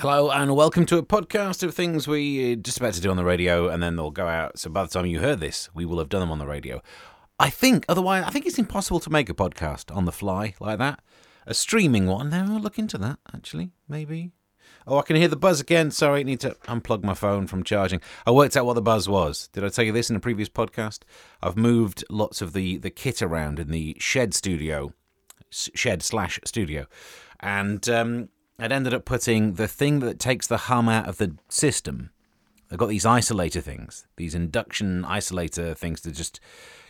Hello 0.00 0.30
and 0.30 0.56
welcome 0.56 0.86
to 0.86 0.96
a 0.96 1.02
podcast 1.02 1.62
of 1.62 1.74
things 1.74 2.08
we 2.08 2.56
just 2.56 2.78
about 2.78 2.94
to 2.94 3.02
do 3.02 3.10
on 3.10 3.18
the 3.18 3.24
radio, 3.24 3.68
and 3.68 3.82
then 3.82 3.96
they'll 3.96 4.10
go 4.10 4.28
out. 4.28 4.58
So 4.58 4.70
by 4.70 4.84
the 4.84 4.88
time 4.88 5.04
you 5.04 5.20
heard 5.20 5.40
this, 5.40 5.68
we 5.74 5.84
will 5.84 5.98
have 5.98 6.08
done 6.08 6.20
them 6.20 6.32
on 6.32 6.38
the 6.38 6.46
radio. 6.46 6.80
I 7.38 7.50
think, 7.50 7.84
otherwise, 7.86 8.24
I 8.24 8.30
think 8.30 8.46
it's 8.46 8.58
impossible 8.58 9.00
to 9.00 9.10
make 9.10 9.28
a 9.28 9.34
podcast 9.34 9.94
on 9.94 10.06
the 10.06 10.10
fly 10.10 10.54
like 10.58 10.78
that. 10.78 11.00
A 11.46 11.52
streaming 11.52 12.06
one. 12.06 12.30
Now 12.30 12.46
we'll 12.48 12.62
look 12.62 12.78
into 12.78 12.96
that. 12.96 13.18
Actually, 13.34 13.72
maybe. 13.90 14.32
Oh, 14.86 14.96
I 14.96 15.02
can 15.02 15.16
hear 15.16 15.28
the 15.28 15.36
buzz 15.36 15.60
again. 15.60 15.90
Sorry, 15.90 16.20
I 16.20 16.22
need 16.22 16.40
to 16.40 16.56
unplug 16.62 17.04
my 17.04 17.12
phone 17.12 17.46
from 17.46 17.62
charging. 17.62 18.00
I 18.26 18.30
worked 18.30 18.56
out 18.56 18.64
what 18.64 18.76
the 18.76 18.80
buzz 18.80 19.06
was. 19.06 19.50
Did 19.52 19.64
I 19.64 19.68
tell 19.68 19.84
you 19.84 19.92
this 19.92 20.08
in 20.08 20.16
a 20.16 20.20
previous 20.20 20.48
podcast? 20.48 21.00
I've 21.42 21.58
moved 21.58 22.06
lots 22.08 22.40
of 22.40 22.54
the 22.54 22.78
the 22.78 22.88
kit 22.88 23.20
around 23.20 23.60
in 23.60 23.70
the 23.70 23.98
shed 24.00 24.32
studio, 24.32 24.94
shed 25.50 26.02
slash 26.02 26.40
studio, 26.46 26.86
and 27.40 27.86
um, 27.90 28.30
I'd 28.60 28.72
ended 28.72 28.92
up 28.92 29.06
putting 29.06 29.54
the 29.54 29.66
thing 29.66 30.00
that 30.00 30.18
takes 30.18 30.46
the 30.46 30.58
hum 30.58 30.88
out 30.88 31.08
of 31.08 31.16
the 31.16 31.34
system. 31.48 32.10
I've 32.70 32.76
got 32.76 32.90
these 32.90 33.06
isolator 33.06 33.62
things, 33.62 34.06
these 34.16 34.34
induction 34.34 35.02
isolator 35.02 35.74
things 35.74 36.02
to 36.02 36.12
just. 36.12 36.40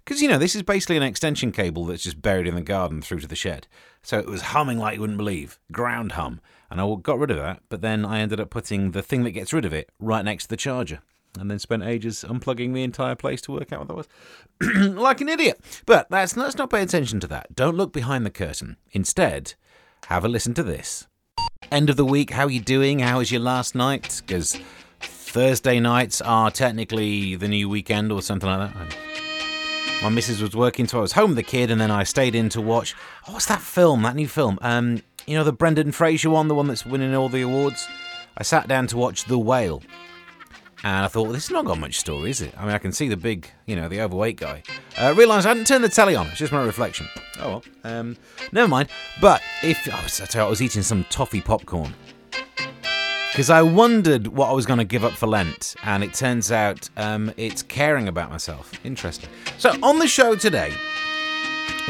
Because, 0.04 0.20
you 0.20 0.28
know, 0.28 0.36
this 0.38 0.56
is 0.56 0.64
basically 0.64 0.96
an 0.96 1.04
extension 1.04 1.52
cable 1.52 1.84
that's 1.84 2.02
just 2.02 2.20
buried 2.20 2.48
in 2.48 2.56
the 2.56 2.60
garden 2.60 3.02
through 3.02 3.20
to 3.20 3.28
the 3.28 3.36
shed. 3.36 3.68
So 4.02 4.18
it 4.18 4.26
was 4.26 4.42
humming 4.42 4.78
like 4.78 4.94
you 4.94 5.00
wouldn't 5.00 5.18
believe, 5.18 5.60
ground 5.70 6.12
hum. 6.12 6.40
And 6.70 6.80
I 6.80 6.96
got 7.00 7.18
rid 7.20 7.30
of 7.30 7.36
that, 7.36 7.62
but 7.68 7.82
then 7.82 8.04
I 8.04 8.18
ended 8.18 8.40
up 8.40 8.50
putting 8.50 8.90
the 8.90 9.02
thing 9.02 9.22
that 9.22 9.30
gets 9.30 9.52
rid 9.52 9.64
of 9.64 9.72
it 9.72 9.90
right 10.00 10.24
next 10.24 10.44
to 10.44 10.48
the 10.48 10.56
charger. 10.56 11.02
And 11.38 11.48
then 11.48 11.60
spent 11.60 11.84
ages 11.84 12.24
unplugging 12.26 12.74
the 12.74 12.82
entire 12.82 13.14
place 13.14 13.40
to 13.42 13.52
work 13.52 13.72
out 13.72 13.86
what 13.86 13.88
that 13.88 13.96
was. 13.96 14.08
like 14.96 15.20
an 15.20 15.28
idiot. 15.28 15.60
But 15.86 16.10
that's, 16.10 16.36
let's 16.36 16.56
not 16.56 16.70
pay 16.70 16.82
attention 16.82 17.20
to 17.20 17.28
that. 17.28 17.54
Don't 17.54 17.76
look 17.76 17.92
behind 17.92 18.26
the 18.26 18.30
curtain. 18.30 18.76
Instead, 18.90 19.54
have 20.06 20.24
a 20.24 20.28
listen 20.28 20.54
to 20.54 20.64
this 20.64 21.06
end 21.70 21.90
of 21.90 21.96
the 21.96 22.04
week. 22.04 22.30
How 22.30 22.44
are 22.46 22.50
you 22.50 22.60
doing? 22.60 22.98
How 22.98 23.18
was 23.18 23.30
your 23.30 23.40
last 23.40 23.74
night? 23.74 24.22
Because 24.26 24.58
Thursday 25.00 25.80
nights 25.80 26.20
are 26.20 26.50
technically 26.50 27.36
the 27.36 27.48
new 27.48 27.68
weekend 27.68 28.10
or 28.12 28.22
something 28.22 28.48
like 28.48 28.72
that. 28.72 28.96
My 30.02 30.08
missus 30.08 30.40
was 30.40 30.56
working, 30.56 30.88
so 30.88 30.98
I 30.98 31.02
was 31.02 31.12
home 31.12 31.30
with 31.30 31.36
the 31.36 31.42
kid, 31.42 31.70
and 31.70 31.80
then 31.80 31.90
I 31.90 32.04
stayed 32.04 32.34
in 32.34 32.48
to 32.50 32.60
watch. 32.60 32.94
Oh, 33.28 33.34
what's 33.34 33.46
that 33.46 33.60
film? 33.60 34.02
That 34.02 34.16
new 34.16 34.28
film? 34.28 34.58
Um, 34.62 35.02
you 35.26 35.36
know 35.36 35.44
the 35.44 35.52
Brendan 35.52 35.92
Fraser 35.92 36.30
one, 36.30 36.48
the 36.48 36.54
one 36.54 36.66
that's 36.66 36.86
winning 36.86 37.14
all 37.14 37.28
the 37.28 37.42
awards. 37.42 37.86
I 38.36 38.42
sat 38.42 38.66
down 38.66 38.86
to 38.88 38.96
watch 38.96 39.26
The 39.26 39.38
Whale, 39.38 39.82
and 40.82 41.04
I 41.04 41.08
thought, 41.08 41.24
well, 41.24 41.32
this 41.32 41.48
has 41.48 41.52
not 41.52 41.64
got 41.64 41.78
much 41.78 41.98
story, 41.98 42.30
is 42.30 42.40
it? 42.40 42.54
I 42.56 42.64
mean, 42.64 42.74
I 42.74 42.78
can 42.78 42.92
see 42.92 43.08
the 43.08 43.16
big, 43.16 43.50
you 43.66 43.76
know, 43.76 43.88
the 43.88 44.00
overweight 44.00 44.36
guy. 44.36 44.62
Uh, 44.98 45.14
realised 45.16 45.46
I 45.46 45.50
hadn't 45.50 45.66
turned 45.66 45.84
the 45.84 45.88
telly 45.88 46.16
on. 46.16 46.26
It's 46.28 46.38
just 46.38 46.52
my 46.52 46.64
reflection. 46.64 47.06
Oh 47.38 47.48
well. 47.48 47.64
Um, 47.84 48.16
never 48.52 48.68
mind. 48.68 48.88
But 49.20 49.42
if 49.62 49.92
I 49.92 50.02
was, 50.02 50.20
you, 50.34 50.40
I 50.40 50.48
was 50.48 50.62
eating 50.62 50.82
some 50.82 51.04
toffee 51.10 51.40
popcorn 51.40 51.94
because 53.32 53.50
I 53.50 53.62
wondered 53.62 54.26
what 54.26 54.48
I 54.48 54.52
was 54.52 54.66
going 54.66 54.78
to 54.78 54.84
give 54.84 55.04
up 55.04 55.12
for 55.12 55.26
Lent, 55.26 55.76
and 55.84 56.02
it 56.02 56.14
turns 56.14 56.50
out 56.50 56.88
um, 56.96 57.32
it's 57.36 57.62
caring 57.62 58.08
about 58.08 58.30
myself. 58.30 58.72
Interesting. 58.84 59.28
So 59.58 59.70
on 59.82 59.98
the 59.98 60.08
show 60.08 60.34
today. 60.34 60.72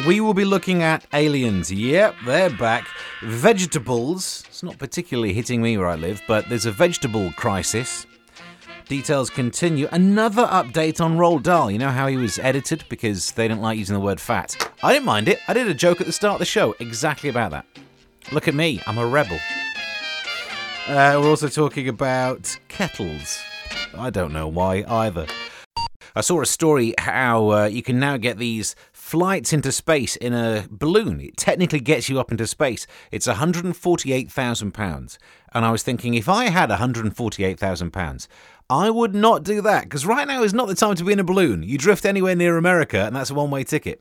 We 0.07 0.21
will 0.21 0.35
be 0.35 0.47
looking 0.47 0.83
at 0.83 1.05
aliens. 1.13 1.71
Yep, 1.71 2.15
they're 2.25 2.49
back. 2.49 2.87
Vegetables. 3.23 4.45
It's 4.47 4.63
not 4.63 4.79
particularly 4.79 5.35
hitting 5.35 5.61
me 5.61 5.77
where 5.77 5.89
I 5.89 5.97
live, 5.97 6.23
but 6.27 6.49
there's 6.49 6.65
a 6.65 6.73
vegetable 6.73 7.33
crisis. 7.33 8.07
Details 8.91 9.31
continue. 9.31 9.87
Another 9.93 10.47
update 10.47 11.01
on 11.01 11.17
Roald 11.17 11.45
Dahl. 11.45 11.71
You 11.71 11.79
know 11.79 11.91
how 11.91 12.09
he 12.09 12.17
was 12.17 12.41
edited 12.41 12.83
because 12.89 13.31
they 13.31 13.47
didn't 13.47 13.63
like 13.63 13.79
using 13.79 13.95
the 13.95 14.01
word 14.01 14.21
fat. 14.21 14.69
I 14.83 14.93
didn't 14.93 15.05
mind 15.05 15.29
it. 15.29 15.39
I 15.47 15.53
did 15.53 15.69
a 15.69 15.75
joke 15.75 16.01
at 16.01 16.09
the 16.09 16.13
start 16.13 16.35
of 16.35 16.39
the 16.41 16.45
show 16.45 16.75
exactly 16.81 17.31
about 17.31 17.53
that. 17.53 17.67
Look 18.33 18.49
at 18.49 18.55
me, 18.57 18.83
I'm 18.89 18.99
a 18.99 19.07
rebel. 19.07 19.39
Uh, 20.89 21.21
we're 21.21 21.29
also 21.29 21.47
talking 21.47 21.89
about 21.89 22.59
kettles. 22.67 23.41
I 23.97 24.11
don't 24.11 24.33
know 24.33 24.49
why 24.49 24.83
either. 24.89 25.29
I 26.17 26.21
saw 26.21 26.43
a 26.43 26.47
story 26.47 26.93
how 26.99 27.51
uh, 27.53 27.65
you 27.67 27.85
can 27.85 28.01
now 28.01 28.17
get 28.17 28.39
these 28.39 28.75
flights 28.93 29.53
into 29.53 29.71
space 29.71 30.17
in 30.17 30.33
a 30.33 30.67
balloon. 30.69 31.21
It 31.21 31.37
technically 31.37 31.79
gets 31.79 32.09
you 32.09 32.19
up 32.19 32.33
into 32.33 32.49
space. 32.49 32.89
It's 33.13 33.29
£148,000. 33.29 35.19
And 35.53 35.65
I 35.65 35.71
was 35.71 35.85
thinking, 35.85 36.15
if 36.15 36.29
I 36.29 36.47
had 36.47 36.71
£148,000, 36.71 38.29
I 38.71 38.89
would 38.89 39.17
not 39.17 39.43
do 39.43 39.61
that 39.63 39.85
because 39.85 40.07
right 40.07 40.29
now 40.29 40.45
is 40.45 40.55
not 40.55 40.69
the 40.69 40.77
time 40.77 40.95
to 40.95 41.03
be 41.03 41.13
in 41.13 41.19
a 41.19 41.25
balloon. 41.25 41.65
You 41.65 41.77
drift 41.77 42.07
anywhere 42.07 42.37
near 42.37 42.57
America, 42.57 43.05
and 43.05 43.17
that's 43.17 43.31
a 43.31 43.35
one 43.35 43.51
way 43.51 43.65
ticket. 43.65 44.01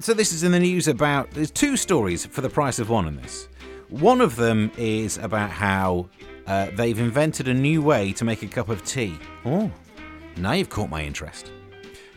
So, 0.00 0.14
this 0.14 0.32
is 0.32 0.42
in 0.42 0.52
the 0.52 0.58
news 0.58 0.88
about 0.88 1.30
there's 1.32 1.50
two 1.50 1.76
stories 1.76 2.24
for 2.24 2.40
the 2.40 2.48
price 2.48 2.78
of 2.78 2.88
one 2.88 3.06
in 3.06 3.16
this. 3.16 3.48
One 3.90 4.22
of 4.22 4.36
them 4.36 4.72
is 4.78 5.18
about 5.18 5.50
how 5.50 6.08
uh, 6.46 6.70
they've 6.72 6.98
invented 6.98 7.48
a 7.48 7.54
new 7.54 7.82
way 7.82 8.14
to 8.14 8.24
make 8.24 8.42
a 8.42 8.46
cup 8.46 8.70
of 8.70 8.82
tea. 8.82 9.18
Oh, 9.44 9.70
now 10.38 10.52
you've 10.52 10.70
caught 10.70 10.88
my 10.88 11.02
interest. 11.02 11.52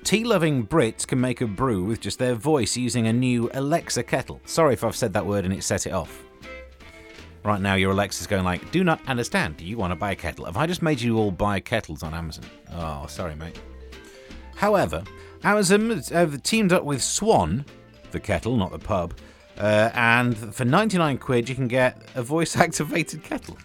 Tea 0.05 0.23
loving 0.23 0.65
Brits 0.65 1.05
can 1.05 1.19
make 1.19 1.41
a 1.41 1.47
brew 1.47 1.83
with 1.83 1.99
just 1.99 2.19
their 2.19 2.35
voice 2.35 2.77
using 2.77 3.07
a 3.07 3.13
new 3.13 3.49
Alexa 3.53 4.03
kettle. 4.03 4.39
Sorry 4.45 4.73
if 4.73 4.83
I've 4.85 4.95
said 4.95 5.11
that 5.11 5.25
word 5.25 5.43
and 5.43 5.53
it 5.53 5.63
set 5.63 5.85
it 5.85 5.91
off. 5.91 6.23
Right 7.49 7.61
now, 7.61 7.73
your 7.73 7.93
Alexa's 7.93 8.27
going 8.27 8.43
like, 8.43 8.69
"Do 8.69 8.83
not 8.83 9.01
understand. 9.07 9.57
Do 9.57 9.65
you 9.65 9.75
want 9.75 9.89
to 9.89 9.95
buy 9.95 10.11
a 10.11 10.15
kettle? 10.15 10.45
Have 10.45 10.55
I 10.55 10.67
just 10.67 10.83
made 10.83 11.01
you 11.01 11.17
all 11.17 11.31
buy 11.31 11.59
kettles 11.59 12.03
on 12.03 12.13
Amazon?" 12.13 12.45
Oh, 12.71 13.07
sorry, 13.07 13.35
mate. 13.35 13.59
However, 14.55 15.03
Amazon 15.43 15.99
have 16.11 16.43
teamed 16.43 16.71
up 16.71 16.83
with 16.83 17.01
Swan, 17.01 17.65
the 18.11 18.19
kettle, 18.19 18.55
not 18.55 18.69
the 18.69 18.77
pub, 18.77 19.15
uh, 19.57 19.89
and 19.95 20.37
for 20.53 20.63
99 20.63 21.17
quid 21.17 21.49
you 21.49 21.55
can 21.55 21.67
get 21.67 21.99
a 22.13 22.21
voice-activated 22.21 23.23
kettle. 23.29 23.57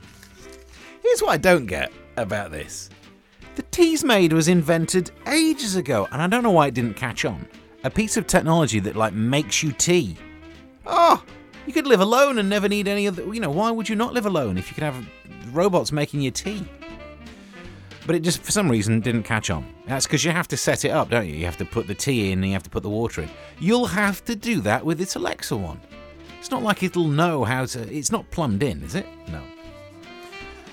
Here's 1.03 1.21
what 1.21 1.33
I 1.33 1.37
don't 1.37 1.67
get 1.67 1.93
about 2.17 2.53
this: 2.53 2.89
the 3.55 3.65
Teasmade 3.65 4.33
was 4.33 4.49
invented 4.49 5.11
ages 5.27 5.77
ago, 5.77 6.09
and 6.11 6.23
I 6.23 6.27
don't 6.27 6.43
know 6.43 6.53
why 6.53 6.69
it 6.69 6.75
didn't 6.75 6.95
catch 6.95 7.27
on. 7.27 7.47
A 7.83 7.91
piece 7.91 8.17
of 8.17 8.27
technology 8.27 8.81
that 8.81 8.97
like 8.97 9.13
makes 9.13 9.63
you 9.63 9.73
tea. 9.73 10.17
Oh, 10.87 11.23
you 11.67 11.73
could 11.73 11.87
live 11.87 12.01
alone 12.01 12.39
and 12.39 12.49
never 12.49 12.69
need 12.69 12.89
any 12.89 13.09
other. 13.09 13.23
You 13.33 13.41
know, 13.41 13.51
why 13.51 13.71
would 13.71 13.89
you 13.89 13.97
not 13.97 14.13
live 14.13 14.27
alone 14.27 14.59
if 14.59 14.69
you 14.69 14.75
could 14.75 14.85
have 14.85 15.07
robots 15.53 15.93
making 15.93 16.21
your 16.21 16.33
tea? 16.33 16.67
But 18.07 18.17
it 18.17 18.21
just, 18.21 18.43
for 18.43 18.53
some 18.53 18.71
reason, 18.71 19.01
didn't 19.01 19.23
catch 19.23 19.49
on. 19.49 19.67
That's 19.87 20.07
because 20.07 20.25
you 20.25 20.31
have 20.31 20.49
to 20.49 20.57
set 20.57 20.85
it 20.85 20.91
up, 20.91 21.09
don't 21.09 21.27
you? 21.27 21.37
You 21.37 21.47
have 21.47 21.57
to 21.57 21.65
put 21.65 21.87
the 21.87 21.95
tea 21.95 22.33
in 22.33 22.41
and 22.41 22.47
you 22.49 22.53
have 22.53 22.63
to 22.65 22.71
put 22.71 22.83
the 22.83 22.91
water 22.91 23.23
in. 23.23 23.31
You'll 23.59 23.87
have 23.87 24.23
to 24.27 24.37
do 24.37 24.61
that 24.61 24.85
with 24.85 24.99
this 24.99 25.15
Alexa 25.15 25.57
one. 25.57 25.81
It's 26.39 26.51
not 26.51 26.63
like 26.63 26.83
it'll 26.83 27.09
know 27.09 27.45
how 27.45 27.65
to. 27.65 27.91
It's 27.91 28.13
not 28.13 28.31
plumbed 28.31 28.63
in, 28.63 28.83
is 28.83 28.95
it? 28.95 29.07
No. 29.29 29.43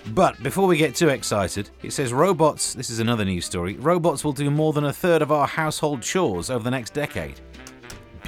But 0.08 0.42
before 0.44 0.68
we 0.68 0.76
get 0.76 0.96
too 0.96 1.10
excited, 1.10 1.70
it 1.84 1.94
says 1.94 2.12
robots. 2.12 2.74
This 2.74 2.90
is 2.90 3.00
another 3.00 3.24
news 3.24 3.46
story. 3.46 3.76
Robots 3.78 4.26
will 4.26 4.34
do 4.34 4.52
more 4.52 4.74
than 4.74 4.86
a 4.86 4.92
third 4.92 5.22
of 5.22 5.32
our 5.32 5.48
household 5.48 6.02
chores 6.02 6.50
over 6.50 6.64
the 6.64 6.72
next 6.72 6.94
decade. 6.94 7.40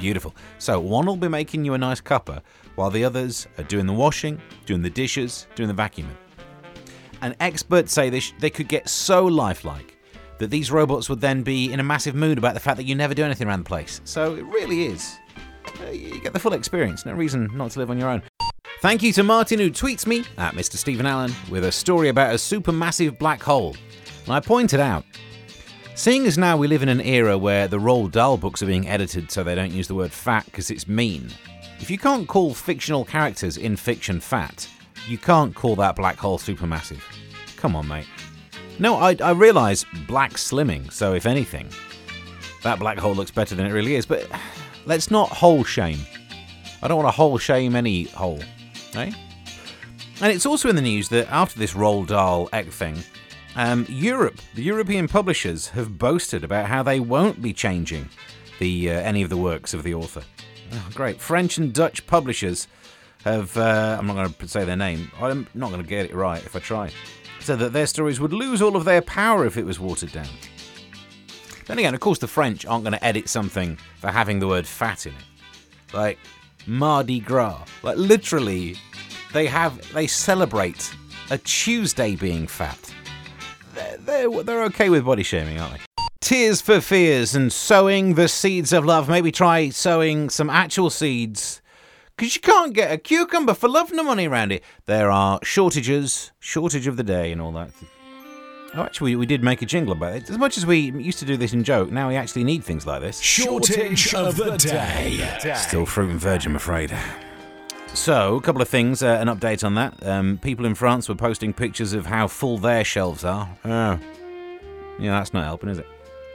Beautiful. 0.03 0.35
So 0.59 0.81
one 0.81 1.05
will 1.05 1.15
be 1.15 1.29
making 1.29 1.63
you 1.63 1.75
a 1.75 1.77
nice 1.77 2.01
cuppa, 2.01 2.41
while 2.75 2.89
the 2.89 3.05
others 3.05 3.47
are 3.57 3.63
doing 3.63 3.85
the 3.85 3.93
washing, 3.93 4.37
doing 4.65 4.81
the 4.81 4.89
dishes, 4.89 5.47
doing 5.55 5.73
the 5.73 5.73
vacuuming. 5.73 6.17
And 7.21 7.37
experts 7.39 7.93
say 7.93 8.09
they, 8.09 8.19
sh- 8.19 8.33
they 8.37 8.49
could 8.49 8.67
get 8.67 8.89
so 8.89 9.25
lifelike 9.25 9.97
that 10.39 10.49
these 10.49 10.71
robots 10.71 11.07
would 11.07 11.21
then 11.21 11.41
be 11.41 11.71
in 11.71 11.79
a 11.79 11.83
massive 11.83 12.15
mood 12.15 12.37
about 12.37 12.53
the 12.53 12.59
fact 12.59 12.75
that 12.75 12.83
you 12.83 12.95
never 12.95 13.13
do 13.13 13.23
anything 13.23 13.47
around 13.47 13.59
the 13.59 13.69
place. 13.69 14.01
So 14.03 14.35
it 14.35 14.43
really 14.43 14.87
is. 14.87 15.17
Uh, 15.79 15.91
you 15.91 16.19
get 16.19 16.33
the 16.33 16.39
full 16.39 16.51
experience. 16.51 17.05
No 17.05 17.13
reason 17.13 17.49
not 17.53 17.71
to 17.71 17.79
live 17.79 17.89
on 17.89 17.97
your 17.97 18.09
own. 18.09 18.23
Thank 18.81 19.03
you 19.03 19.13
to 19.13 19.23
Martin 19.23 19.57
who 19.57 19.71
tweets 19.71 20.05
me 20.05 20.25
at 20.37 20.53
Mr. 20.53 20.75
Stephen 20.75 21.05
Allen 21.05 21.33
with 21.49 21.63
a 21.63 21.71
story 21.71 22.09
about 22.09 22.31
a 22.31 22.35
supermassive 22.35 23.17
black 23.17 23.41
hole. 23.41 23.77
And 24.25 24.33
I 24.33 24.41
pointed 24.41 24.81
out 24.81 25.05
Seeing 25.95 26.25
as 26.25 26.39
now 26.39 26.57
we 26.57 26.67
live 26.67 26.81
in 26.81 26.89
an 26.89 27.01
era 27.01 27.37
where 27.37 27.67
the 27.67 27.77
Roald 27.77 28.11
Dahl 28.11 28.35
books 28.35 28.63
are 28.63 28.65
being 28.65 28.87
edited 28.87 29.29
so 29.29 29.43
they 29.43 29.53
don't 29.53 29.71
use 29.71 29.87
the 29.87 29.93
word 29.93 30.11
fat 30.11 30.43
because 30.45 30.71
it's 30.71 30.87
mean, 30.87 31.29
if 31.79 31.91
you 31.91 31.99
can't 31.99 32.27
call 32.27 32.55
fictional 32.55 33.05
characters 33.05 33.57
in 33.57 33.75
fiction 33.75 34.19
fat, 34.19 34.67
you 35.07 35.19
can't 35.19 35.53
call 35.53 35.75
that 35.75 35.95
black 35.95 36.17
hole 36.17 36.39
supermassive. 36.39 36.99
Come 37.57 37.75
on, 37.75 37.87
mate. 37.87 38.07
No, 38.79 38.95
I, 38.95 39.15
I 39.23 39.31
realise 39.31 39.85
black 40.07 40.33
slimming, 40.33 40.91
so 40.91 41.13
if 41.13 41.27
anything, 41.27 41.69
that 42.63 42.79
black 42.79 42.97
hole 42.97 43.13
looks 43.13 43.31
better 43.31 43.53
than 43.53 43.67
it 43.67 43.71
really 43.71 43.93
is, 43.93 44.07
but 44.07 44.27
let's 44.85 45.11
not 45.11 45.29
hole 45.29 45.63
shame. 45.63 45.99
I 46.81 46.87
don't 46.87 46.97
want 46.97 47.07
to 47.07 47.15
hole 47.15 47.37
shame 47.37 47.75
any 47.75 48.05
hole, 48.05 48.41
eh? 48.95 49.11
And 50.21 50.31
it's 50.31 50.47
also 50.47 50.69
in 50.69 50.75
the 50.75 50.81
news 50.81 51.07
that 51.09 51.31
after 51.31 51.59
this 51.59 51.73
Roald 51.73 52.07
Dahl 52.07 52.49
egg 52.51 52.71
thing, 52.71 52.97
um, 53.55 53.85
Europe, 53.89 54.39
the 54.55 54.63
European 54.63 55.07
publishers 55.07 55.69
have 55.69 55.97
boasted 55.97 56.43
about 56.43 56.67
how 56.67 56.83
they 56.83 56.99
won't 56.99 57.41
be 57.41 57.53
changing 57.53 58.09
the 58.59 58.89
uh, 58.89 58.93
any 58.93 59.21
of 59.21 59.29
the 59.29 59.37
works 59.37 59.73
of 59.73 59.83
the 59.83 59.93
author. 59.93 60.23
Oh, 60.71 60.89
great. 60.93 61.21
French 61.21 61.57
and 61.57 61.73
Dutch 61.73 62.05
publishers 62.07 62.67
have, 63.23 63.55
uh, 63.57 63.97
I'm 63.99 64.07
not 64.07 64.15
going 64.15 64.33
to 64.33 64.47
say 64.47 64.65
their 64.65 64.75
name, 64.75 65.11
I'm 65.19 65.47
not 65.53 65.69
going 65.69 65.81
to 65.81 65.87
get 65.87 66.05
it 66.05 66.15
right 66.15 66.43
if 66.43 66.55
I 66.55 66.59
try, 66.59 66.91
said 67.39 67.59
that 67.59 67.73
their 67.73 67.87
stories 67.87 68.19
would 68.19 68.33
lose 68.33 68.61
all 68.61 68.75
of 68.75 68.85
their 68.85 69.01
power 69.01 69.45
if 69.45 69.57
it 69.57 69.65
was 69.65 69.79
watered 69.79 70.11
down. 70.11 70.27
Then 71.65 71.79
again, 71.79 71.93
of 71.93 71.99
course, 71.99 72.19
the 72.19 72.27
French 72.27 72.65
aren't 72.65 72.83
going 72.83 72.93
to 72.93 73.05
edit 73.05 73.29
something 73.29 73.77
for 73.99 74.09
having 74.09 74.39
the 74.39 74.47
word 74.47 74.67
fat 74.67 75.05
in 75.05 75.13
it. 75.13 75.93
Like 75.93 76.19
Mardi 76.65 77.19
Gras. 77.19 77.63
Like 77.83 77.97
literally, 77.97 78.75
they 79.31 79.45
have, 79.45 79.93
they 79.93 80.07
celebrate 80.07 80.93
a 81.29 81.37
Tuesday 81.37 82.15
being 82.15 82.47
fat. 82.47 82.93
They're, 83.73 83.97
they're, 83.97 84.43
they're 84.43 84.63
okay 84.65 84.89
with 84.89 85.05
body 85.05 85.23
shaming, 85.23 85.59
aren't 85.59 85.73
they? 85.73 85.79
Tears 86.21 86.61
for 86.61 86.79
Fears 86.79 87.35
and 87.35 87.51
sowing 87.51 88.15
the 88.15 88.27
seeds 88.27 88.71
of 88.71 88.85
love. 88.85 89.09
Maybe 89.09 89.31
try 89.31 89.69
sowing 89.69 90.29
some 90.29 90.49
actual 90.49 90.89
seeds. 90.89 91.61
Because 92.15 92.35
you 92.35 92.41
can't 92.41 92.73
get 92.73 92.91
a 92.91 92.97
cucumber 92.97 93.53
for 93.53 93.67
love 93.67 93.91
nor 93.91 94.05
money 94.05 94.27
around 94.27 94.51
it. 94.51 94.63
There 94.85 95.11
are 95.11 95.39
shortages, 95.43 96.31
shortage 96.39 96.87
of 96.87 96.95
the 96.95 97.03
day, 97.03 97.31
and 97.31 97.41
all 97.41 97.51
that. 97.53 97.71
Oh, 98.75 98.81
actually, 98.81 99.15
we 99.15 99.25
did 99.25 99.43
make 99.43 99.61
a 99.61 99.65
jingle 99.65 99.93
about 99.93 100.15
it. 100.15 100.29
As 100.29 100.37
much 100.37 100.57
as 100.57 100.65
we 100.65 100.91
used 100.91 101.19
to 101.19 101.25
do 101.25 101.37
this 101.37 101.53
in 101.53 101.63
joke, 101.63 101.91
now 101.91 102.07
we 102.09 102.15
actually 102.15 102.43
need 102.43 102.63
things 102.63 102.87
like 102.87 103.01
this. 103.01 103.19
Shortage 103.19 104.13
of 104.13 104.35
the 104.35 104.57
day. 104.57 105.53
Still 105.55 105.85
fruit 105.85 106.09
and 106.09 106.19
veg, 106.19 106.45
I'm 106.45 106.55
afraid. 106.55 106.95
So, 107.93 108.35
a 108.35 108.41
couple 108.41 108.61
of 108.61 108.67
things, 108.67 109.03
uh, 109.03 109.17
an 109.21 109.27
update 109.27 109.63
on 109.63 109.75
that. 109.75 110.05
Um, 110.05 110.39
people 110.39 110.65
in 110.65 110.73
France 110.75 111.07
were 111.07 111.15
posting 111.15 111.53
pictures 111.53 111.93
of 111.93 112.07
how 112.07 112.27
full 112.27 112.57
their 112.57 112.83
shelves 112.83 113.23
are. 113.23 113.47
Oh. 113.63 113.99
Yeah, 114.99 115.19
that's 115.19 115.33
not 115.33 115.45
helping, 115.45 115.69
is 115.69 115.77
it? 115.77 115.87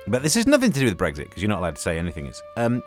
But 0.06 0.22
this 0.22 0.34
has 0.34 0.46
nothing 0.46 0.72
to 0.72 0.80
do 0.80 0.86
with 0.86 0.96
Brexit, 0.96 1.28
because 1.28 1.42
you're 1.42 1.50
not 1.50 1.58
allowed 1.58 1.76
to 1.76 1.82
say 1.82 1.98
anything 1.98 2.26
is. 2.26 2.40
Um, 2.56 2.82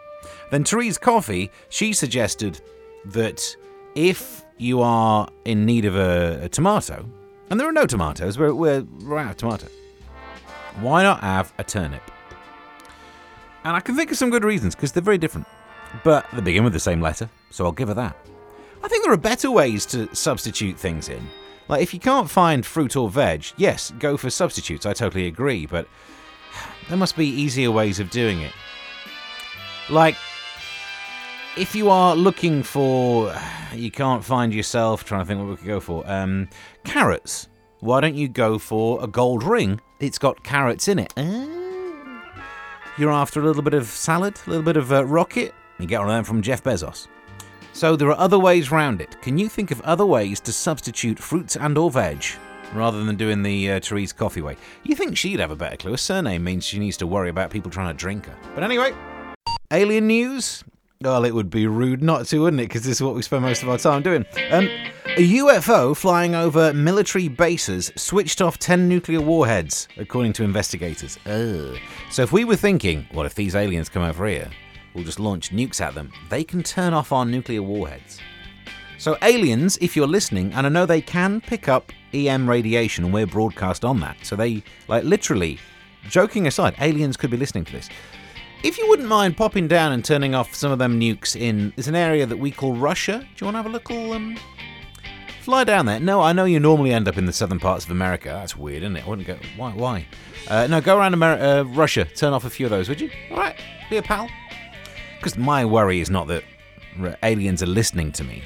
then 0.52 0.64
Therese 0.64 0.98
Coffey, 0.98 1.52
she 1.70 1.94
suggested 1.94 2.62
that 3.06 3.56
if 3.94 4.44
you 4.58 4.82
are 4.82 5.28
in 5.46 5.66
need 5.66 5.86
of 5.86 5.96
a, 5.96 6.46
a 6.46 6.50
tomato, 6.50 7.06
and 7.50 7.60
there 7.60 7.68
are 7.68 7.74
no 7.74 7.86
tomatoes, 7.86 8.40
we're, 8.40 8.54
we're, 8.54 8.82
we're 9.02 9.20
out 9.20 9.32
of 9.32 9.38
tomato, 9.38 9.68
why 10.80 11.04
not 11.04 11.20
have 11.20 11.54
a 11.58 11.64
turnip? 11.64 12.10
And 13.66 13.76
I 13.76 13.82
can 13.82 13.96
think 13.96 14.12
of 14.12 14.18
some 14.18 14.30
good 14.30 14.46
reasons, 14.46 14.76
because 14.76 14.94
they're 14.94 15.04
very 15.04 15.18
different. 15.18 15.46
But 16.06 16.26
they 16.32 16.42
begin 16.42 16.64
with 16.64 16.74
the 16.74 16.80
same 16.80 17.02
letter, 17.02 17.30
so 17.50 17.66
I'll 17.66 17.74
give 17.74 17.90
her 17.90 17.94
that. 17.96 18.16
I 18.84 18.88
think 18.88 19.04
there 19.04 19.14
are 19.14 19.18
better 19.18 19.52
ways 19.52 19.86
to 19.88 20.14
substitute 20.16 20.78
things 20.78 21.10
in. 21.10 21.28
Like, 21.68 21.82
if 21.82 21.94
you 21.94 22.00
can't 22.00 22.30
find 22.30 22.66
fruit 22.66 22.96
or 22.96 23.10
veg, 23.10 23.46
yes, 23.58 23.94
go 24.00 24.18
for 24.18 24.30
substitutes, 24.30 24.86
I 24.86 24.94
totally 24.94 25.28
agree, 25.28 25.66
but 25.66 25.88
there 26.90 26.98
must 26.98 27.16
be 27.16 27.28
easier 27.28 27.72
ways 27.72 28.00
of 28.00 28.10
doing 28.10 28.42
it. 28.42 28.52
Like, 29.90 30.16
if 31.58 31.76
you 31.76 31.90
are 31.90 32.16
looking 32.16 32.64
for, 32.64 33.34
you 33.74 33.92
can't 33.92 34.24
find 34.24 34.54
yourself, 34.54 35.06
trying 35.06 35.22
to 35.22 35.26
think 35.26 35.40
what 35.40 35.50
we 35.50 35.56
could 35.58 35.68
go 35.68 35.80
for, 35.80 36.04
um, 36.10 36.50
carrots. 36.84 37.48
Why 37.80 38.02
don't 38.02 38.16
you 38.16 38.28
go 38.28 38.58
for 38.58 39.04
a 39.04 39.08
gold 39.08 39.44
ring? 39.44 39.80
It's 40.00 40.18
got 40.18 40.44
carrots 40.44 40.88
in 40.88 41.00
it. 41.00 41.14
Uh, 41.18 41.48
you're 42.98 43.12
after 43.12 43.40
a 43.40 43.44
little 43.44 43.64
bit 43.64 43.74
of 43.74 43.86
salad, 43.88 44.40
a 44.46 44.50
little 44.50 44.66
bit 44.66 44.78
of 44.78 44.92
uh, 44.92 45.06
rocket. 45.06 45.54
You 45.80 45.88
get 45.88 46.00
one 46.00 46.10
of 46.10 46.16
them 46.16 46.24
from 46.24 46.42
Jeff 46.42 46.64
Bezos. 46.64 47.08
So 47.74 47.96
there 47.96 48.10
are 48.10 48.18
other 48.18 48.38
ways 48.38 48.72
round 48.72 49.02
it. 49.02 49.22
Can 49.22 49.38
you 49.38 49.48
think 49.48 49.72
of 49.72 49.82
other 49.82 50.06
ways 50.06 50.40
to 50.42 50.52
substitute 50.52 51.18
fruits 51.18 51.56
and 51.56 51.78
or 51.78 51.90
veg 51.90 52.24
rather 52.74 53.04
than 53.04 53.16
doing 53.16 53.44
the 53.44 53.72
uh, 53.72 53.80
Therese 53.80 54.14
Coffey 54.14 54.42
way? 54.42 54.58
You 54.84 54.96
think 54.96 55.18
she'd 55.18 55.40
have 55.40 55.52
a 55.52 55.56
better 55.56 55.78
clue? 55.78 55.94
A 55.94 55.98
surname 55.98 56.44
means 56.44 56.66
she 56.66 56.80
needs 56.80 56.98
to 56.98 57.08
worry 57.08 57.30
about 57.30 57.50
people 57.50 57.72
trying 57.72 57.88
to 57.88 57.98
drink 57.98 58.26
her. 58.26 58.36
But 58.54 58.64
anyway, 58.64 58.94
alien 59.72 60.08
news. 60.08 60.64
Well, 61.02 61.26
it 61.26 61.34
would 61.34 61.50
be 61.50 61.66
rude 61.66 62.04
not 62.04 62.28
to, 62.28 62.40
wouldn't 62.40 62.60
it? 62.60 62.68
Because 62.68 62.84
this 62.84 62.98
is 62.98 63.02
what 63.02 63.16
we 63.16 63.24
spend 63.24 63.42
most 63.44 63.64
of 63.64 63.70
our 63.70 63.80
time 63.80 64.04
doing. 64.04 64.24
Um, 64.52 64.70
a 65.18 65.30
UFO 65.38 65.98
flying 65.98 66.36
over 66.36 66.72
military 66.74 67.28
bases 67.28 67.92
switched 67.96 68.40
off 68.40 68.60
10 68.60 68.88
nuclear 68.88 69.20
warheads, 69.20 69.88
according 69.98 70.34
to 70.34 70.44
investigators. 70.44 71.18
Ugh. 71.26 71.76
So 72.12 72.22
if 72.22 72.32
we 72.32 72.44
were 72.46 72.56
thinking, 72.56 73.08
what 73.14 73.26
if 73.26 73.34
these 73.34 73.56
aliens 73.56 73.90
come 73.90 74.04
over 74.04 74.28
here? 74.28 74.52
We'll 74.94 75.04
just 75.04 75.20
launch 75.20 75.52
nukes 75.52 75.82
at 75.82 75.96
them. 75.96 76.12
They 76.30 76.44
can 76.44 76.64
turn 76.64 76.94
off 76.94 77.12
our 77.12 77.26
nuclear 77.26 77.62
warheads. 77.64 78.20
So, 78.98 79.18
aliens, 79.24 79.78
if 79.82 79.96
you're 79.96 80.06
listening, 80.06 80.54
and 80.54 80.68
I 80.68 80.70
know 80.70 80.86
they 80.86 81.02
can 81.02 81.42
pick 81.42 81.68
up 81.68 81.92
EM 82.14 82.48
radiation, 82.48 83.04
and 83.04 83.14
we're 83.14 83.26
broadcast 83.26 83.84
on 83.84 84.00
that. 84.02 84.18
So, 84.22 84.36
they, 84.36 84.64
like, 84.88 85.04
literally, 85.04 85.58
joking 86.08 86.46
aside, 86.46 86.76
aliens 86.80 87.18
could 87.18 87.32
be 87.32 87.38
listening 87.38 87.66
to 87.66 87.72
this. 87.72 87.90
If 88.64 88.78
you 88.78 88.88
wouldn't 88.90 89.08
mind 89.08 89.38
popping 89.38 89.68
down 89.68 89.92
and 89.92 90.06
turning 90.06 90.36
off 90.36 90.54
some 90.54 90.72
of 90.72 90.78
them 90.78 91.00
nukes 91.00 91.36
in, 91.36 91.74
there's 91.76 91.88
an 91.88 91.96
area 91.96 92.28
that 92.28 92.38
we 92.38 92.52
call 92.52 92.74
Russia. 92.74 93.20
Do 93.20 93.26
you 93.38 93.46
want 93.46 93.56
to 93.56 93.64
have 93.64 93.66
a 93.66 93.70
little, 93.70 94.14
um, 94.14 94.38
fly 95.42 95.64
down 95.64 95.88
there? 95.88 96.00
No, 96.00 96.22
I 96.22 96.32
know 96.32 96.46
you 96.46 96.60
normally 96.60 96.94
end 96.94 97.08
up 97.08 97.18
in 97.18 97.26
the 97.26 97.34
southern 97.34 97.60
parts 97.60 97.86
of 97.86 97.90
America. 97.90 98.30
That's 98.30 98.56
weird, 98.56 98.84
isn't 98.84 98.98
it? 98.98 99.06
I 99.06 99.10
wouldn't 99.10 99.28
go, 99.28 99.38
why, 99.58 99.72
why? 99.72 100.06
Uh, 100.48 100.68
no, 100.68 100.80
go 100.80 101.00
around 101.00 101.16
uh, 101.24 101.64
Russia, 101.70 102.06
turn 102.06 102.34
off 102.34 102.46
a 102.46 102.52
few 102.52 102.68
of 102.68 102.70
those, 102.70 102.88
would 102.88 103.02
you? 103.02 103.10
All 103.32 103.38
right, 103.38 103.56
be 103.90 103.98
a 103.98 104.04
pal. 104.04 104.30
Because 105.22 105.38
my 105.38 105.64
worry 105.64 106.00
is 106.00 106.10
not 106.10 106.28
that 106.30 106.44
aliens 107.22 107.62
are 107.62 107.68
listening 107.68 108.12
to 108.14 108.24
me. 108.24 108.42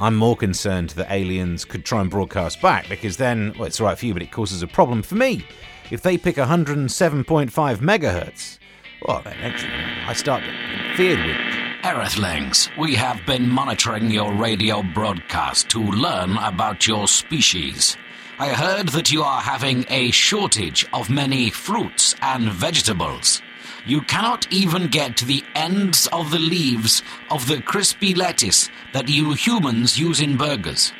I'm 0.00 0.16
more 0.16 0.34
concerned 0.34 0.90
that 0.90 1.12
aliens 1.12 1.66
could 1.66 1.84
try 1.84 2.00
and 2.00 2.10
broadcast 2.10 2.62
back 2.62 2.88
because 2.88 3.18
then, 3.18 3.52
well, 3.58 3.66
it's 3.66 3.82
right 3.82 3.98
for 3.98 4.06
you, 4.06 4.14
but 4.14 4.22
it 4.22 4.32
causes 4.32 4.62
a 4.62 4.66
problem 4.66 5.02
for 5.02 5.14
me. 5.14 5.44
If 5.90 6.00
they 6.00 6.16
pick 6.16 6.36
107.5 6.36 7.50
megahertz, 7.50 8.58
well, 9.06 9.20
then 9.22 9.36
actually, 9.42 9.74
I 10.06 10.14
start 10.14 10.42
getting 10.42 10.96
feared 10.96 11.22
with. 11.22 11.36
Earthlings, 11.84 12.70
we 12.78 12.94
have 12.94 13.20
been 13.26 13.46
monitoring 13.46 14.10
your 14.10 14.32
radio 14.32 14.82
broadcast 14.94 15.68
to 15.68 15.80
learn 15.80 16.38
about 16.38 16.86
your 16.86 17.08
species. 17.08 17.94
I 18.38 18.48
heard 18.48 18.88
that 18.88 19.12
you 19.12 19.22
are 19.22 19.42
having 19.42 19.84
a 19.90 20.10
shortage 20.12 20.86
of 20.94 21.10
many 21.10 21.50
fruits 21.50 22.14
and 22.22 22.50
vegetables. 22.50 23.42
You 23.86 24.00
cannot 24.00 24.52
even 24.52 24.88
get 24.88 25.16
to 25.18 25.24
the 25.24 25.44
ends 25.54 26.08
of 26.08 26.32
the 26.32 26.40
leaves 26.40 27.04
of 27.30 27.46
the 27.46 27.62
crispy 27.62 28.16
lettuce 28.16 28.68
that 28.92 29.08
you 29.08 29.32
humans 29.34 29.96
use 29.96 30.20
in 30.20 30.36
burgers. 30.36 30.92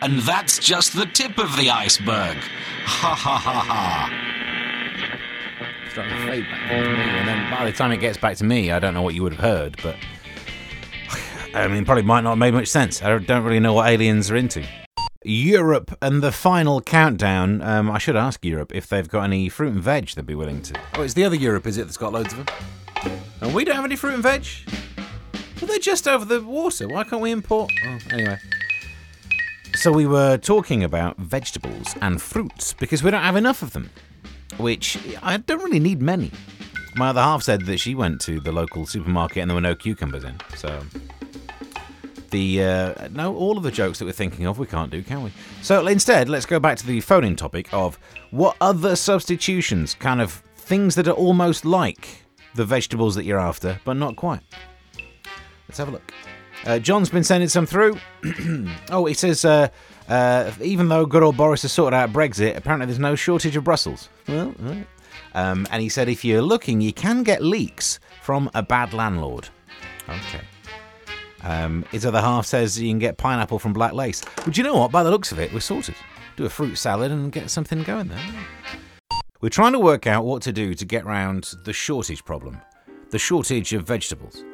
And 0.00 0.18
that's 0.18 0.58
just 0.58 0.96
the 0.96 1.06
tip 1.06 1.38
of 1.38 1.56
the 1.56 1.70
iceberg. 1.70 2.36
Ha 2.84 3.14
ha 3.14 3.36
ha 3.38 3.60
ha. 3.60 4.10
Starting 5.92 6.16
to 6.16 6.26
fade 6.26 6.44
back 6.44 6.68
to 6.68 6.74
me, 6.74 7.00
and 7.00 7.28
then 7.28 7.50
by 7.50 7.64
the 7.64 7.72
time 7.72 7.92
it 7.92 7.98
gets 7.98 8.18
back 8.18 8.36
to 8.38 8.44
me, 8.44 8.72
I 8.72 8.80
don't 8.80 8.92
know 8.92 9.02
what 9.02 9.14
you 9.14 9.22
would 9.22 9.32
have 9.32 9.40
heard, 9.40 9.76
but 9.80 9.96
I 11.54 11.68
mean, 11.68 11.84
probably 11.84 12.02
might 12.02 12.22
not 12.22 12.30
have 12.30 12.38
made 12.38 12.54
much 12.54 12.68
sense. 12.68 13.02
I 13.02 13.16
don't 13.18 13.44
really 13.44 13.60
know 13.60 13.72
what 13.72 13.88
aliens 13.88 14.32
are 14.32 14.36
into. 14.36 14.66
Europe 15.26 15.96
and 16.00 16.22
the 16.22 16.30
final 16.30 16.80
countdown. 16.80 17.60
Um, 17.60 17.90
I 17.90 17.98
should 17.98 18.16
ask 18.16 18.44
Europe 18.44 18.72
if 18.74 18.86
they've 18.86 19.08
got 19.08 19.24
any 19.24 19.48
fruit 19.48 19.72
and 19.72 19.82
veg 19.82 20.08
they'd 20.10 20.24
be 20.24 20.34
willing 20.34 20.62
to. 20.62 20.80
Oh, 20.94 21.02
it's 21.02 21.14
the 21.14 21.24
other 21.24 21.36
Europe, 21.36 21.66
is 21.66 21.78
it, 21.78 21.84
that's 21.84 21.96
got 21.96 22.12
loads 22.12 22.32
of 22.32 22.46
them? 22.46 22.56
And 23.40 23.54
we 23.54 23.64
don't 23.64 23.74
have 23.74 23.84
any 23.84 23.96
fruit 23.96 24.14
and 24.14 24.22
veg? 24.22 24.46
Well, 25.60 25.68
they're 25.68 25.78
just 25.78 26.06
over 26.06 26.24
the 26.24 26.42
water. 26.42 26.86
Why 26.86 27.02
can't 27.04 27.20
we 27.20 27.32
import? 27.32 27.72
Oh, 27.86 27.98
anyway. 28.12 28.38
So 29.74 29.92
we 29.92 30.06
were 30.06 30.38
talking 30.38 30.84
about 30.84 31.18
vegetables 31.18 31.94
and 32.00 32.22
fruits 32.22 32.72
because 32.72 33.02
we 33.02 33.10
don't 33.10 33.22
have 33.22 33.36
enough 33.36 33.62
of 33.62 33.72
them, 33.72 33.90
which 34.58 34.98
I 35.22 35.38
don't 35.38 35.62
really 35.62 35.80
need 35.80 36.00
many. 36.00 36.30
My 36.94 37.08
other 37.08 37.20
half 37.20 37.42
said 37.42 37.66
that 37.66 37.78
she 37.78 37.94
went 37.94 38.20
to 38.22 38.40
the 38.40 38.52
local 38.52 38.86
supermarket 38.86 39.38
and 39.38 39.50
there 39.50 39.54
were 39.54 39.60
no 39.60 39.74
cucumbers 39.74 40.24
in, 40.24 40.36
so 40.56 40.82
the 42.30 42.62
uh, 42.62 43.08
no 43.08 43.34
all 43.34 43.56
of 43.56 43.62
the 43.62 43.70
jokes 43.70 43.98
that 43.98 44.04
we're 44.04 44.12
thinking 44.12 44.46
of 44.46 44.58
we 44.58 44.66
can't 44.66 44.90
do 44.90 45.02
can 45.02 45.22
we? 45.22 45.32
So 45.62 45.86
instead 45.86 46.28
let's 46.28 46.46
go 46.46 46.58
back 46.58 46.78
to 46.78 46.86
the 46.86 47.00
phone-in 47.00 47.36
topic 47.36 47.72
of 47.72 47.98
what 48.30 48.56
other 48.60 48.96
substitutions 48.96 49.94
kind 49.94 50.20
of 50.20 50.42
things 50.56 50.94
that 50.96 51.08
are 51.08 51.12
almost 51.12 51.64
like 51.64 52.24
the 52.54 52.64
vegetables 52.64 53.14
that 53.14 53.24
you're 53.24 53.38
after 53.38 53.80
but 53.84 53.94
not 53.94 54.16
quite. 54.16 54.40
Let's 55.68 55.78
have 55.78 55.88
a 55.88 55.92
look. 55.92 56.12
Uh, 56.64 56.78
john's 56.78 57.10
been 57.10 57.24
sending 57.24 57.48
some 57.48 57.66
through. 57.66 57.98
Oh 58.90 59.04
he 59.06 59.14
says 59.14 59.44
uh, 59.44 59.68
uh, 60.08 60.52
even 60.60 60.88
though 60.88 61.06
good 61.06 61.22
old 61.22 61.36
boris 61.36 61.62
has 61.62 61.72
sorted 61.72 61.94
out 61.96 62.12
brexit 62.12 62.56
apparently 62.56 62.86
there's 62.86 62.98
no 62.98 63.14
shortage 63.14 63.56
of 63.56 63.64
brussels. 63.64 64.08
Well 64.28 64.54
right. 64.58 64.86
um, 65.34 65.66
and 65.70 65.82
he 65.82 65.88
said 65.88 66.08
if 66.08 66.24
you're 66.24 66.42
looking 66.42 66.80
you 66.80 66.92
can 66.92 67.22
get 67.22 67.42
leeks 67.42 68.00
from 68.22 68.50
a 68.54 68.62
bad 68.62 68.92
landlord. 68.92 69.48
Okay 70.08 70.42
um, 71.42 71.84
his 71.90 72.06
other 72.06 72.20
half 72.20 72.46
says 72.46 72.80
you 72.80 72.90
can 72.90 72.98
get 72.98 73.18
pineapple 73.18 73.58
from 73.58 73.72
Black 73.72 73.92
Lace. 73.92 74.22
But 74.44 74.56
you 74.56 74.64
know 74.64 74.76
what? 74.76 74.90
By 74.90 75.02
the 75.02 75.10
looks 75.10 75.32
of 75.32 75.38
it, 75.38 75.52
we're 75.52 75.60
sorted. 75.60 75.94
Do 76.36 76.44
a 76.44 76.50
fruit 76.50 76.76
salad 76.76 77.12
and 77.12 77.32
get 77.32 77.50
something 77.50 77.82
going 77.82 78.08
there. 78.08 78.20
We're 79.40 79.48
trying 79.48 79.72
to 79.72 79.78
work 79.78 80.06
out 80.06 80.24
what 80.24 80.42
to 80.42 80.52
do 80.52 80.74
to 80.74 80.84
get 80.84 81.04
round 81.04 81.54
the 81.64 81.72
shortage 81.72 82.24
problem 82.24 82.60
the 83.10 83.18
shortage 83.18 83.72
of 83.72 83.86
vegetables. 83.86 84.44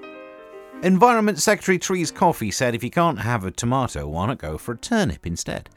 Environment 0.82 1.38
Secretary 1.38 1.78
Therese 1.78 2.10
Coffey 2.10 2.50
said 2.50 2.74
if 2.74 2.84
you 2.84 2.90
can't 2.90 3.18
have 3.18 3.44
a 3.44 3.50
tomato, 3.50 4.06
why 4.06 4.26
not 4.26 4.38
go 4.38 4.58
for 4.58 4.72
a 4.72 4.76
turnip 4.76 5.26
instead? 5.26 5.70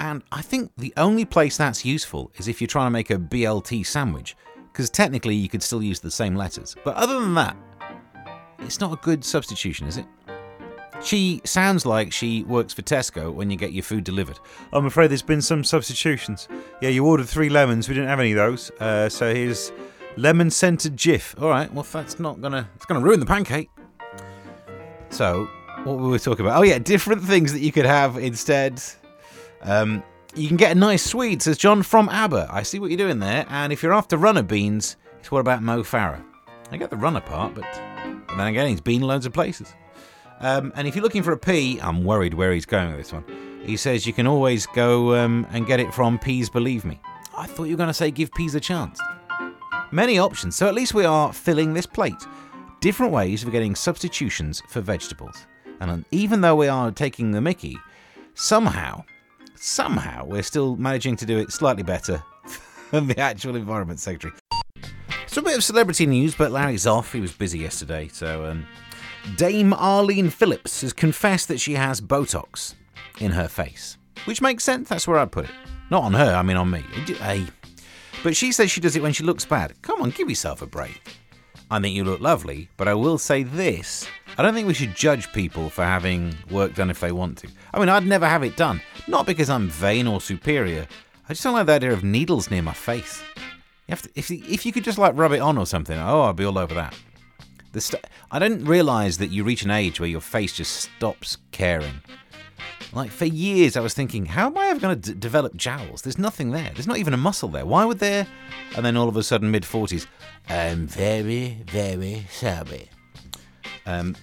And 0.00 0.22
I 0.32 0.42
think 0.42 0.72
the 0.76 0.92
only 0.96 1.24
place 1.24 1.56
that's 1.56 1.84
useful 1.84 2.30
is 2.36 2.48
if 2.48 2.60
you're 2.60 2.68
trying 2.68 2.86
to 2.86 2.90
make 2.90 3.10
a 3.10 3.18
BLT 3.18 3.86
sandwich, 3.86 4.36
because 4.72 4.90
technically 4.90 5.34
you 5.34 5.48
could 5.48 5.62
still 5.62 5.82
use 5.82 6.00
the 6.00 6.10
same 6.10 6.34
letters. 6.34 6.74
But 6.84 6.96
other 6.96 7.20
than 7.20 7.34
that, 7.34 7.56
it's 8.60 8.80
not 8.80 8.92
a 8.92 8.96
good 9.02 9.24
substitution, 9.24 9.86
is 9.86 9.98
it? 9.98 10.06
She 11.04 11.42
sounds 11.44 11.84
like 11.84 12.12
she 12.12 12.42
works 12.44 12.72
for 12.72 12.80
Tesco 12.82 13.32
when 13.32 13.50
you 13.50 13.56
get 13.58 13.72
your 13.72 13.82
food 13.82 14.04
delivered. 14.04 14.38
I'm 14.72 14.86
afraid 14.86 15.08
there's 15.10 15.20
been 15.22 15.42
some 15.42 15.62
substitutions. 15.62 16.48
Yeah, 16.80 16.88
you 16.88 17.04
ordered 17.04 17.28
three 17.28 17.50
lemons. 17.50 17.88
We 17.88 17.94
didn't 17.94 18.08
have 18.08 18.20
any 18.20 18.32
of 18.32 18.36
those. 18.38 18.70
Uh, 18.80 19.08
so 19.10 19.34
here's 19.34 19.70
lemon 20.16 20.50
scented 20.50 20.96
Jif. 20.96 21.40
All 21.40 21.50
right. 21.50 21.72
Well, 21.72 21.86
that's 21.92 22.18
not 22.18 22.40
gonna. 22.40 22.68
It's 22.74 22.86
gonna 22.86 23.00
ruin 23.00 23.20
the 23.20 23.26
pancake. 23.26 23.68
So, 25.10 25.46
what 25.84 25.98
were 25.98 26.08
we 26.08 26.18
talking 26.18 26.44
about? 26.44 26.58
Oh 26.58 26.62
yeah, 26.62 26.78
different 26.78 27.22
things 27.22 27.52
that 27.52 27.60
you 27.60 27.70
could 27.70 27.86
have 27.86 28.16
instead. 28.16 28.82
Um, 29.62 30.02
You 30.34 30.48
can 30.48 30.56
get 30.56 30.72
a 30.72 30.74
nice 30.74 31.04
sweet, 31.04 31.42
says 31.42 31.58
John 31.58 31.82
from 31.82 32.08
ABBA. 32.08 32.48
I 32.50 32.64
see 32.64 32.80
what 32.80 32.90
you're 32.90 32.98
doing 32.98 33.20
there. 33.20 33.46
And 33.50 33.72
if 33.72 33.82
you're 33.82 33.92
after 33.92 34.16
runner 34.16 34.42
beans, 34.42 34.96
it's 35.20 35.30
what 35.30 35.38
about 35.40 35.62
Mo 35.62 35.82
Farah? 35.82 36.24
I 36.72 36.76
get 36.76 36.90
the 36.90 36.96
runner 36.96 37.20
part, 37.20 37.54
but, 37.54 37.64
but 38.26 38.36
then 38.36 38.48
again, 38.48 38.68
he's 38.68 38.80
been 38.80 39.02
loads 39.02 39.26
of 39.26 39.32
places. 39.32 39.72
Um, 40.44 40.74
and 40.76 40.86
if 40.86 40.94
you're 40.94 41.02
looking 41.02 41.22
for 41.22 41.32
a 41.32 41.38
P, 41.38 41.80
I'm 41.80 42.04
worried 42.04 42.34
where 42.34 42.52
he's 42.52 42.66
going 42.66 42.90
with 42.90 42.98
this 42.98 43.14
one. 43.14 43.24
He 43.64 43.78
says 43.78 44.06
you 44.06 44.12
can 44.12 44.26
always 44.26 44.66
go 44.66 45.14
um, 45.14 45.46
and 45.52 45.66
get 45.66 45.80
it 45.80 45.92
from 45.94 46.18
Peas 46.18 46.50
Believe 46.50 46.84
Me. 46.84 47.00
I 47.34 47.46
thought 47.46 47.64
you 47.64 47.70
were 47.70 47.78
going 47.78 47.88
to 47.88 47.94
say 47.94 48.10
give 48.10 48.30
peas 48.34 48.54
a 48.54 48.60
chance. 48.60 49.00
Many 49.90 50.18
options, 50.18 50.54
so 50.54 50.68
at 50.68 50.74
least 50.74 50.92
we 50.92 51.06
are 51.06 51.32
filling 51.32 51.72
this 51.72 51.86
plate. 51.86 52.26
Different 52.80 53.10
ways 53.10 53.42
of 53.42 53.52
getting 53.52 53.74
substitutions 53.74 54.62
for 54.68 54.82
vegetables. 54.82 55.46
And 55.80 56.04
even 56.10 56.42
though 56.42 56.56
we 56.56 56.68
are 56.68 56.90
taking 56.90 57.30
the 57.30 57.40
mickey, 57.40 57.78
somehow, 58.34 59.02
somehow, 59.54 60.26
we're 60.26 60.42
still 60.42 60.76
managing 60.76 61.16
to 61.16 61.24
do 61.24 61.38
it 61.38 61.52
slightly 61.52 61.82
better 61.82 62.22
than 62.90 63.06
the 63.06 63.18
actual 63.18 63.56
Environment 63.56 63.98
Secretary. 63.98 64.38
So 65.26 65.40
a 65.40 65.44
bit 65.44 65.56
of 65.56 65.64
celebrity 65.64 66.04
news, 66.04 66.34
but 66.34 66.52
Larry's 66.52 66.86
off. 66.86 67.14
He 67.14 67.20
was 67.20 67.32
busy 67.32 67.60
yesterday, 67.60 68.08
so 68.08 68.44
um, 68.44 68.66
Dame 69.36 69.72
Arlene 69.72 70.30
Phillips 70.30 70.82
has 70.82 70.92
confessed 70.92 71.48
that 71.48 71.58
she 71.58 71.74
has 71.74 72.00
Botox 72.00 72.74
in 73.18 73.32
her 73.32 73.48
face, 73.48 73.96
which 74.26 74.40
makes 74.40 74.62
sense. 74.62 74.88
That's 74.88 75.08
where 75.08 75.18
I'd 75.18 75.32
put 75.32 75.46
it. 75.46 75.50
Not 75.90 76.04
on 76.04 76.12
her, 76.12 76.34
I 76.34 76.42
mean 76.42 76.56
on 76.56 76.70
me. 76.70 76.84
But 78.22 78.36
she 78.36 78.52
says 78.52 78.70
she 78.70 78.80
does 78.80 78.96
it 78.96 79.02
when 79.02 79.12
she 79.12 79.24
looks 79.24 79.44
bad. 79.44 79.74
Come 79.82 80.02
on, 80.02 80.10
give 80.10 80.28
yourself 80.28 80.62
a 80.62 80.66
break. 80.66 81.00
I 81.70 81.80
think 81.80 81.96
you 81.96 82.04
look 82.04 82.20
lovely, 82.20 82.68
but 82.76 82.86
I 82.86 82.94
will 82.94 83.18
say 83.18 83.42
this. 83.42 84.06
I 84.36 84.42
don't 84.42 84.54
think 84.54 84.68
we 84.68 84.74
should 84.74 84.94
judge 84.94 85.32
people 85.32 85.68
for 85.70 85.84
having 85.84 86.34
work 86.50 86.74
done 86.74 86.90
if 86.90 87.00
they 87.00 87.10
want 87.10 87.38
to. 87.38 87.48
I 87.72 87.80
mean, 87.80 87.88
I'd 87.88 88.06
never 88.06 88.28
have 88.28 88.44
it 88.44 88.56
done. 88.56 88.80
Not 89.08 89.26
because 89.26 89.50
I'm 89.50 89.68
vain 89.68 90.06
or 90.06 90.20
superior. 90.20 90.86
I 91.28 91.32
just 91.32 91.42
don't 91.42 91.54
like 91.54 91.66
the 91.66 91.72
idea 91.72 91.92
of 91.92 92.04
needles 92.04 92.50
near 92.50 92.62
my 92.62 92.74
face. 92.74 93.22
You 93.88 93.96
to, 93.96 94.10
if, 94.14 94.30
if 94.30 94.64
you 94.64 94.72
could 94.72 94.84
just 94.84 94.98
like 94.98 95.16
rub 95.16 95.32
it 95.32 95.40
on 95.40 95.58
or 95.58 95.66
something, 95.66 95.98
oh, 95.98 96.22
I'd 96.22 96.36
be 96.36 96.44
all 96.44 96.58
over 96.58 96.74
that. 96.74 96.94
St- 97.80 98.04
I 98.30 98.38
didn't 98.38 98.64
realise 98.64 99.16
that 99.18 99.30
you 99.30 99.44
reach 99.44 99.62
an 99.62 99.70
age 99.70 100.00
where 100.00 100.08
your 100.08 100.20
face 100.20 100.52
just 100.52 100.76
stops 100.76 101.38
caring. 101.52 102.02
Like 102.92 103.10
for 103.10 103.24
years, 103.24 103.76
I 103.76 103.80
was 103.80 103.94
thinking, 103.94 104.26
how 104.26 104.46
am 104.46 104.56
I 104.56 104.66
ever 104.66 104.80
going 104.80 105.00
to 105.00 105.12
d- 105.12 105.18
develop 105.18 105.56
jowls? 105.56 106.02
There's 106.02 106.18
nothing 106.18 106.52
there. 106.52 106.70
There's 106.74 106.86
not 106.86 106.98
even 106.98 107.12
a 107.12 107.16
muscle 107.18 107.48
there. 107.48 107.66
Why 107.66 107.84
would 107.84 107.98
there? 107.98 108.26
And 108.76 108.86
then 108.86 108.96
all 108.96 109.08
of 109.08 109.16
a 109.16 109.22
sudden, 109.22 109.50
mid 109.50 109.64
40s, 109.64 110.06
I'm 110.48 110.86
very, 110.86 111.58
very 111.66 112.26
sorry. 112.30 112.88
Um, 113.86 114.16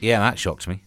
yeah, 0.00 0.20
that 0.20 0.38
shocked 0.38 0.68
me. 0.68 0.82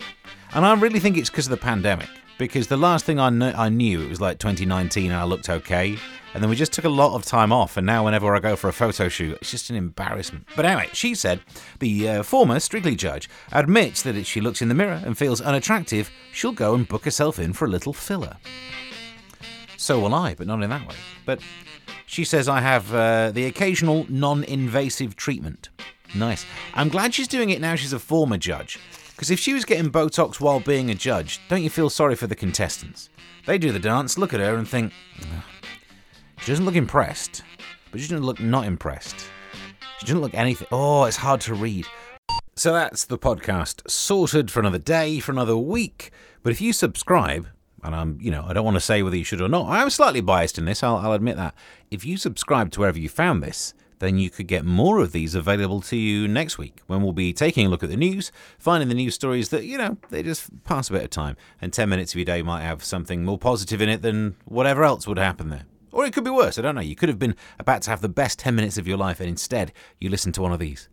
And 0.54 0.66
I 0.66 0.74
really 0.76 1.00
think 1.00 1.18
it's 1.18 1.30
because 1.30 1.48
of 1.48 1.52
the 1.52 1.58
pandemic. 1.58 2.10
Because 2.44 2.68
the 2.68 2.76
last 2.76 3.06
thing 3.06 3.22
I, 3.22 3.30
kn- 3.30 3.56
I 3.56 3.70
knew, 3.70 4.02
it 4.02 4.10
was 4.10 4.20
like 4.20 4.38
2019 4.38 5.12
and 5.12 5.16
I 5.18 5.24
looked 5.24 5.48
okay. 5.48 5.98
And 6.34 6.44
then 6.44 6.50
we 6.50 6.58
just 6.58 6.74
took 6.74 6.84
a 6.84 6.90
lot 6.90 7.16
of 7.16 7.24
time 7.24 7.54
off, 7.54 7.78
and 7.78 7.88
now 7.88 8.04
whenever 8.04 8.36
I 8.36 8.40
go 8.40 8.58
for 8.58 8.68
a 8.68 8.74
photo 8.74 9.08
shoot, 9.08 9.38
it's 9.40 9.50
just 9.52 9.70
an 9.70 9.78
embarrassment. 9.78 10.46
But 10.54 10.66
anyway, 10.66 10.90
she 10.92 11.16
said 11.16 11.40
the 11.80 12.10
uh, 12.10 12.24
former 12.24 12.60
Strictly 12.60 12.98
judge 12.98 13.30
admits 13.54 14.02
that 14.02 14.18
if 14.18 14.28
she 14.28 14.42
looks 14.42 14.62
in 14.62 14.68
the 14.68 14.76
mirror 14.76 15.02
and 15.06 15.18
feels 15.18 15.40
unattractive, 15.40 16.12
she'll 16.34 16.52
go 16.52 16.74
and 16.76 16.86
book 16.86 17.06
herself 17.06 17.40
in 17.40 17.54
for 17.54 17.64
a 17.64 17.70
little 17.70 17.94
filler. 17.94 18.36
So 19.78 20.02
will 20.02 20.14
I, 20.14 20.36
but 20.36 20.46
not 20.46 20.62
in 20.62 20.70
that 20.70 20.86
way. 20.86 20.96
But 21.26 21.40
she 22.06 22.26
says 22.26 22.50
I 22.50 22.60
have 22.60 22.94
uh, 22.94 23.32
the 23.32 23.46
occasional 23.46 24.06
non 24.10 24.44
invasive 24.44 25.16
treatment. 25.16 25.70
Nice. 26.14 26.46
I'm 26.74 26.90
glad 26.90 27.14
she's 27.14 27.30
doing 27.30 27.52
it 27.52 27.62
now 27.62 27.76
she's 27.76 27.94
a 27.94 28.00
former 28.00 28.38
judge. 28.38 28.80
Because 29.16 29.32
if 29.32 29.40
she 29.40 29.54
was 29.54 29.64
getting 29.64 29.92
Botox 29.92 30.40
while 30.40 30.60
being 30.60 30.90
a 30.90 30.96
judge, 30.96 31.40
don't 31.48 31.64
you 31.64 31.70
feel 31.70 31.90
sorry 31.90 32.16
for 32.16 32.28
the 32.28 32.36
contestants? 32.36 33.10
They 33.46 33.58
do 33.58 33.72
the 33.72 33.80
dance, 33.80 34.18
look 34.18 34.34
at 34.34 34.40
her, 34.40 34.56
and 34.56 34.68
think, 34.68 34.92
she 36.40 36.52
doesn't 36.52 36.66
look 36.66 36.76
impressed, 36.76 37.44
but 37.92 38.02
she 38.02 38.08
doesn't 38.08 38.26
look 38.26 38.40
not 38.40 38.66
impressed. 38.66 39.28
She 40.00 40.06
doesn't 40.06 40.22
look 40.22 40.34
anything. 40.34 40.68
Oh, 40.72 41.06
it's 41.06 41.18
hard 41.18 41.42
to 41.42 41.54
read. 41.54 41.86
So 42.56 42.74
that's 42.74 43.06
the 43.06 43.18
podcast 43.18 43.90
sorted 43.90 44.52
for 44.52 44.60
another 44.60 44.78
day, 44.80 45.20
for 45.20 45.32
another 45.32 45.58
week. 45.58 46.12
But 46.42 46.52
if 46.52 46.60
you 46.60 46.74
subscribe, 46.74 47.48
and 47.84 47.96
I'm, 47.96 48.18
you 48.22 48.32
know, 48.32 48.46
I 48.48 48.54
don't 48.54 48.66
want 48.66 48.76
to 48.76 48.82
say 48.82 49.04
whether 49.04 49.16
you 49.16 49.24
should 49.24 49.42
or 49.42 49.50
not. 49.50 49.68
I'm 49.70 49.90
slightly 49.90 50.22
biased 50.22 50.58
in 50.58 50.66
this. 50.66 50.84
I'll, 50.84 50.98
I'll 50.98 51.14
admit 51.14 51.38
that. 51.38 51.54
If 51.92 52.06
you 52.06 52.18
subscribe 52.18 52.72
to 52.72 52.80
wherever 52.80 53.00
you 53.00 53.10
found 53.10 53.44
this, 53.44 53.74
then 54.04 54.18
you 54.18 54.30
could 54.30 54.48
get 54.48 54.66
more 54.66 55.00
of 55.00 55.12
these 55.12 55.34
available 55.34 55.82
to 55.82 55.96
you 55.96 56.28
next 56.28 56.58
week 56.58 56.82
when 56.88 57.02
we'll 57.02 57.14
be 57.14 57.34
taking 57.34 57.66
a 57.66 57.70
look 57.70 57.84
at 57.84 57.90
the 57.90 57.98
news, 57.98 58.32
finding 58.60 58.90
the 58.90 58.96
news 58.96 59.16
stories 59.16 59.50
that, 59.50 59.66
you 59.66 59.78
know, 59.78 59.98
they 60.10 60.22
just 60.22 60.64
pass 60.64 60.90
a 60.90 60.94
bit 60.94 61.04
of 61.04 61.10
time. 61.10 61.38
And 61.62 61.72
10 61.72 61.90
minutes 61.90 62.14
of 62.14 62.18
your 62.18 62.26
day 62.26 62.42
might 62.42 62.64
have 62.64 62.84
something 62.84 63.24
more 63.24 63.38
positive 63.38 63.82
in 63.82 63.90
it 63.90 64.02
than 64.02 64.36
whatever 64.46 64.84
else 64.84 65.08
would 65.08 65.18
happen 65.18 65.50
there. 65.50 65.64
Or 65.92 66.06
it 66.06 66.14
could 66.14 66.24
be 66.24 66.32
worse, 66.32 66.58
I 66.58 66.64
don't 66.64 66.76
know. 66.76 66.82
You 66.82 66.96
could 66.96 67.10
have 67.10 67.20
been 67.20 67.36
about 67.60 67.84
to 67.84 67.92
have 67.92 68.02
the 68.02 68.10
best 68.10 68.40
10 68.40 68.56
minutes 68.56 68.78
of 68.78 68.88
your 68.88 68.98
life, 68.98 69.20
and 69.20 69.30
instead, 69.30 69.72
you 70.00 70.10
listen 70.10 70.32
to 70.34 70.42
one 70.42 70.52
of 70.52 70.60
these. 70.60 70.90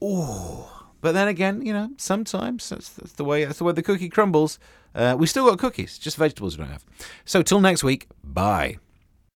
Oh, 0.00 0.86
but 1.02 1.12
then 1.12 1.28
again, 1.28 1.64
you 1.64 1.72
know, 1.72 1.90
sometimes 1.98 2.68
that's, 2.68 2.88
that's, 2.88 3.12
the 3.12 3.24
way 3.24 3.44
that's 3.44 3.58
the 3.58 3.64
way 3.64 3.72
the 3.72 3.82
cookie 3.82 4.08
crumbles. 4.08 4.58
Uh, 4.94 5.16
we 5.18 5.26
still 5.26 5.46
got 5.46 5.58
cookies, 5.58 5.98
just 5.98 6.16
vegetables 6.16 6.56
we 6.56 6.64
don't 6.64 6.72
have. 6.72 6.84
So 7.26 7.42
till 7.42 7.60
next 7.60 7.84
week, 7.84 8.08
bye. 8.24 8.78